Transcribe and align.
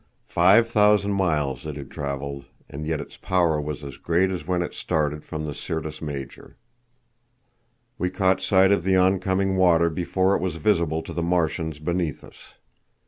Five 0.25 0.67
thousand 0.67 1.11
miles 1.13 1.63
it 1.67 1.75
had 1.75 1.91
travelled, 1.91 2.45
and 2.67 2.87
yet 2.87 2.99
its 2.99 3.17
power 3.17 3.61
was 3.61 3.83
as 3.83 3.97
great 3.97 4.31
as 4.31 4.47
when 4.47 4.63
it 4.63 4.73
started 4.73 5.23
from 5.23 5.45
the 5.45 5.53
Syrtis 5.53 6.01
Major. 6.01 6.57
We 7.99 8.09
caught 8.09 8.41
sight 8.41 8.71
of 8.71 8.83
the 8.83 8.95
oncoming 8.97 9.57
water 9.57 9.91
before 9.91 10.35
it 10.35 10.41
was 10.41 10.55
visible 10.55 11.03
to 11.03 11.13
the 11.13 11.21
Martians 11.21 11.77
beneath 11.77 12.23
us. 12.23 12.55